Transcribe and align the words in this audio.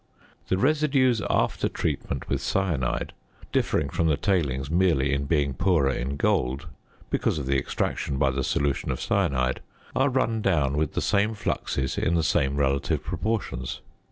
The 0.47 0.57
residues 0.57 1.21
after 1.29 1.69
treatment 1.69 2.27
with 2.27 2.41
cyanide, 2.41 3.13
differing 3.51 3.89
from 3.89 4.07
the 4.07 4.17
tailings 4.17 4.71
merely 4.71 5.13
in 5.13 5.25
being 5.25 5.53
poorer 5.53 5.91
in 5.91 6.15
gold 6.17 6.65
because 7.11 7.37
of 7.37 7.45
the 7.45 7.59
extraction 7.59 8.17
by 8.17 8.31
the 8.31 8.43
solution 8.43 8.89
of 8.89 8.99
cyanide, 8.99 9.61
are 9.95 10.09
run 10.09 10.41
down 10.41 10.75
with 10.75 10.93
the 10.93 11.01
same 11.03 11.35
fluxes 11.35 11.99
in 11.99 12.15
the 12.15 12.23
same 12.23 12.55
relative 12.55 13.03
proportions. 13.03 13.81